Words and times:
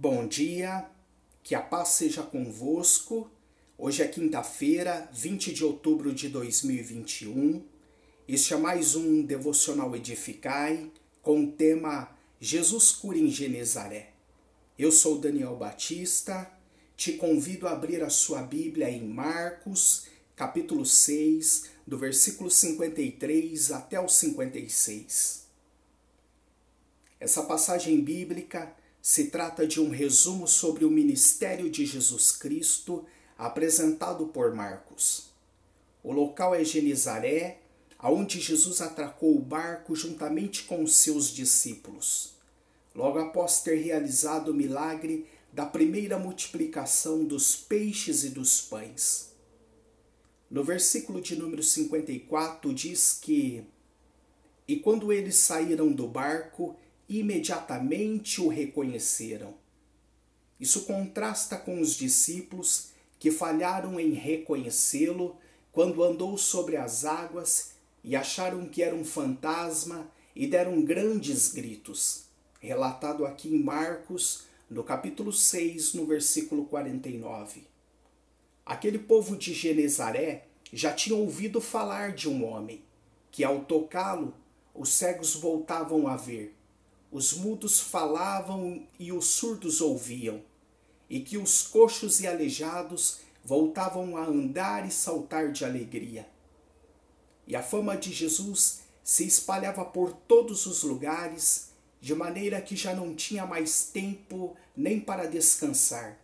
Bom 0.00 0.28
dia, 0.28 0.88
que 1.42 1.56
a 1.56 1.60
paz 1.60 1.88
seja 1.88 2.22
convosco. 2.22 3.28
Hoje 3.76 4.00
é 4.00 4.06
quinta-feira, 4.06 5.10
20 5.12 5.52
de 5.52 5.64
outubro 5.64 6.14
de 6.14 6.28
2021. 6.28 7.64
Este 8.28 8.54
é 8.54 8.56
mais 8.56 8.94
um 8.94 9.24
Devocional 9.24 9.96
Edificai 9.96 10.88
com 11.20 11.42
o 11.42 11.50
tema 11.50 12.16
Jesus 12.40 12.92
cura 12.92 13.18
em 13.18 13.28
Genezaré. 13.28 14.12
Eu 14.78 14.92
sou 14.92 15.18
Daniel 15.18 15.56
Batista, 15.56 16.48
te 16.96 17.14
convido 17.14 17.66
a 17.66 17.72
abrir 17.72 18.00
a 18.04 18.08
sua 18.08 18.40
Bíblia 18.40 18.88
em 18.88 19.02
Marcos, 19.02 20.06
capítulo 20.36 20.86
6, 20.86 21.70
do 21.84 21.98
versículo 21.98 22.52
53 22.52 23.72
até 23.72 23.98
o 23.98 24.06
56. 24.06 25.48
Essa 27.18 27.42
passagem 27.42 28.00
bíblica 28.00 28.72
se 29.00 29.28
trata 29.28 29.66
de 29.66 29.80
um 29.80 29.90
resumo 29.90 30.46
sobre 30.46 30.84
o 30.84 30.90
ministério 30.90 31.70
de 31.70 31.86
Jesus 31.86 32.32
Cristo 32.32 33.04
apresentado 33.36 34.26
por 34.26 34.54
Marcos. 34.54 35.30
O 36.02 36.12
local 36.12 36.54
é 36.54 36.64
Genizaré, 36.64 37.60
aonde 37.98 38.40
Jesus 38.40 38.80
atracou 38.80 39.36
o 39.36 39.40
barco 39.40 39.94
juntamente 39.94 40.64
com 40.64 40.82
os 40.82 40.96
seus 40.96 41.28
discípulos, 41.30 42.34
logo 42.94 43.18
após 43.18 43.62
ter 43.62 43.76
realizado 43.76 44.50
o 44.50 44.54
milagre 44.54 45.26
da 45.52 45.66
primeira 45.66 46.18
multiplicação 46.18 47.24
dos 47.24 47.56
peixes 47.56 48.24
e 48.24 48.30
dos 48.30 48.60
pães. 48.60 49.32
No 50.50 50.64
versículo 50.64 51.20
de 51.20 51.36
número 51.36 51.62
54 51.62 52.72
diz 52.72 53.18
que: 53.20 53.64
E 54.66 54.76
quando 54.76 55.12
eles 55.12 55.36
saíram 55.36 55.92
do 55.92 56.06
barco, 56.06 56.76
imediatamente 57.08 58.40
o 58.40 58.48
reconheceram. 58.48 59.54
Isso 60.60 60.84
contrasta 60.84 61.56
com 61.56 61.80
os 61.80 61.94
discípulos 61.94 62.88
que 63.18 63.30
falharam 63.30 63.98
em 63.98 64.12
reconhecê-lo 64.12 65.36
quando 65.72 66.02
andou 66.02 66.36
sobre 66.36 66.76
as 66.76 67.04
águas 67.04 67.72
e 68.04 68.14
acharam 68.14 68.66
que 68.66 68.82
era 68.82 68.94
um 68.94 69.04
fantasma 69.04 70.10
e 70.34 70.46
deram 70.46 70.82
grandes 70.82 71.48
gritos. 71.52 72.24
Relatado 72.60 73.24
aqui 73.24 73.48
em 73.48 73.62
Marcos, 73.62 74.44
no 74.68 74.82
capítulo 74.82 75.32
6, 75.32 75.94
no 75.94 76.06
versículo 76.06 76.64
49. 76.66 77.64
Aquele 78.66 78.98
povo 78.98 79.36
de 79.36 79.54
Genezaré 79.54 80.46
já 80.72 80.92
tinha 80.92 81.16
ouvido 81.16 81.60
falar 81.60 82.12
de 82.12 82.28
um 82.28 82.44
homem 82.44 82.82
que, 83.30 83.42
ao 83.42 83.60
tocá-lo, 83.64 84.34
os 84.74 84.90
cegos 84.90 85.34
voltavam 85.34 86.06
a 86.06 86.16
ver 86.16 86.57
os 87.10 87.32
mudos 87.32 87.80
falavam 87.80 88.86
e 88.98 89.12
os 89.12 89.26
surdos 89.26 89.80
ouviam, 89.80 90.42
e 91.08 91.20
que 91.20 91.38
os 91.38 91.62
coxos 91.62 92.20
e 92.20 92.26
aleijados 92.26 93.20
voltavam 93.42 94.16
a 94.16 94.26
andar 94.26 94.86
e 94.86 94.90
saltar 94.90 95.50
de 95.50 95.64
alegria. 95.64 96.28
E 97.46 97.56
a 97.56 97.62
fama 97.62 97.96
de 97.96 98.12
Jesus 98.12 98.82
se 99.02 99.26
espalhava 99.26 99.86
por 99.86 100.12
todos 100.12 100.66
os 100.66 100.82
lugares, 100.82 101.70
de 101.98 102.14
maneira 102.14 102.60
que 102.60 102.76
já 102.76 102.94
não 102.94 103.14
tinha 103.14 103.46
mais 103.46 103.84
tempo 103.84 104.54
nem 104.76 105.00
para 105.00 105.26
descansar. 105.26 106.18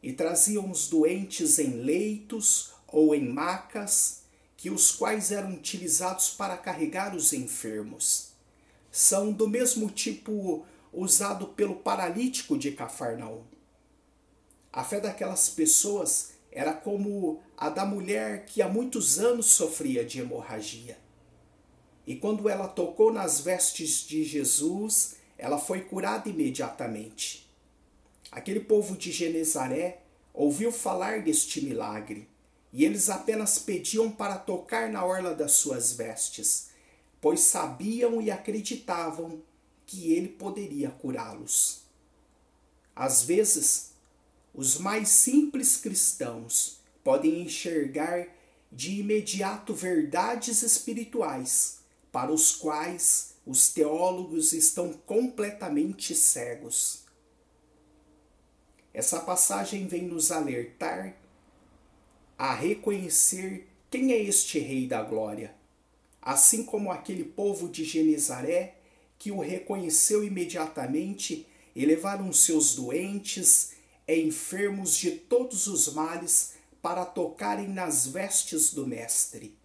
E 0.00 0.12
traziam 0.12 0.70
os 0.70 0.88
doentes 0.88 1.58
em 1.58 1.82
leitos 1.82 2.72
ou 2.86 3.14
em 3.16 3.28
macas, 3.28 4.22
que 4.56 4.70
os 4.70 4.92
quais 4.92 5.32
eram 5.32 5.54
utilizados 5.54 6.30
para 6.30 6.56
carregar 6.56 7.16
os 7.16 7.32
enfermos 7.32 8.33
são 8.94 9.32
do 9.32 9.48
mesmo 9.48 9.90
tipo 9.90 10.64
usado 10.92 11.48
pelo 11.48 11.74
paralítico 11.74 12.56
de 12.56 12.70
Cafarnaum. 12.70 13.42
A 14.72 14.84
fé 14.84 15.00
daquelas 15.00 15.48
pessoas 15.48 16.34
era 16.52 16.72
como 16.72 17.42
a 17.56 17.68
da 17.68 17.84
mulher 17.84 18.46
que 18.46 18.62
há 18.62 18.68
muitos 18.68 19.18
anos 19.18 19.46
sofria 19.46 20.04
de 20.04 20.20
hemorragia. 20.20 20.96
E 22.06 22.14
quando 22.14 22.48
ela 22.48 22.68
tocou 22.68 23.12
nas 23.12 23.40
vestes 23.40 24.06
de 24.06 24.22
Jesus, 24.22 25.16
ela 25.36 25.58
foi 25.58 25.80
curada 25.80 26.28
imediatamente. 26.28 27.50
Aquele 28.30 28.60
povo 28.60 28.96
de 28.96 29.10
Genezaré 29.10 30.02
ouviu 30.32 30.70
falar 30.70 31.20
deste 31.20 31.60
milagre, 31.64 32.28
e 32.72 32.84
eles 32.84 33.10
apenas 33.10 33.58
pediam 33.58 34.08
para 34.08 34.38
tocar 34.38 34.88
na 34.88 35.04
orla 35.04 35.34
das 35.34 35.50
suas 35.50 35.92
vestes 35.92 36.72
pois 37.24 37.40
sabiam 37.40 38.20
e 38.20 38.30
acreditavam 38.30 39.42
que 39.86 40.12
ele 40.12 40.28
poderia 40.28 40.90
curá-los. 40.90 41.80
Às 42.94 43.22
vezes, 43.22 43.92
os 44.52 44.76
mais 44.76 45.08
simples 45.08 45.78
cristãos 45.78 46.80
podem 47.02 47.40
enxergar 47.40 48.28
de 48.70 49.00
imediato 49.00 49.72
verdades 49.72 50.60
espirituais 50.60 51.78
para 52.12 52.30
os 52.30 52.54
quais 52.54 53.36
os 53.46 53.72
teólogos 53.72 54.52
estão 54.52 54.92
completamente 54.92 56.14
cegos. 56.14 57.04
Essa 58.92 59.20
passagem 59.20 59.86
vem 59.86 60.02
nos 60.02 60.30
alertar 60.30 61.16
a 62.36 62.52
reconhecer 62.52 63.66
quem 63.90 64.12
é 64.12 64.18
este 64.22 64.58
Rei 64.58 64.86
da 64.86 65.02
Glória 65.02 65.63
assim 66.24 66.64
como 66.64 66.90
aquele 66.90 67.22
povo 67.22 67.68
de 67.68 67.84
Genizaré 67.84 68.78
que 69.18 69.30
o 69.30 69.40
reconheceu 69.40 70.24
imediatamente 70.24 71.46
e 71.76 71.84
levaram 71.84 72.32
seus 72.32 72.74
doentes 72.74 73.72
e 74.08 74.22
enfermos 74.22 74.96
de 74.96 75.10
todos 75.10 75.66
os 75.66 75.92
males 75.92 76.54
para 76.80 77.04
tocarem 77.04 77.68
nas 77.68 78.06
vestes 78.06 78.72
do 78.72 78.86
Mestre 78.86 79.56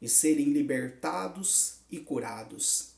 e 0.00 0.08
serem 0.08 0.46
libertados 0.46 1.74
e 1.90 1.98
curados. 1.98 2.90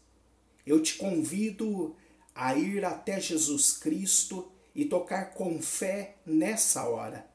Eu 0.65 0.81
te 0.81 0.94
convido 0.94 1.97
a 2.32 2.54
ir 2.54 2.84
até 2.84 3.21
Jesus 3.21 3.72
Cristo 3.72 4.50
e 4.75 4.84
tocar 4.84 5.34
com 5.34 5.60
fé 5.60 6.16
nessa 6.25 6.88
hora. 6.88 7.28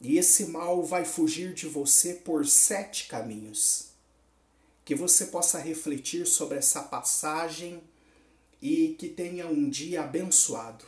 E 0.00 0.18
esse 0.18 0.46
mal 0.46 0.82
vai 0.82 1.04
fugir 1.04 1.54
de 1.54 1.66
você 1.66 2.14
por 2.14 2.46
sete 2.46 3.06
caminhos 3.06 3.89
que 4.84 4.94
você 4.94 5.26
possa 5.26 5.58
refletir 5.58 6.26
sobre 6.26 6.58
essa 6.58 6.82
passagem 6.82 7.82
e 8.60 8.96
que 8.98 9.08
tenha 9.08 9.46
um 9.46 9.68
dia 9.68 10.02
abençoado. 10.02 10.84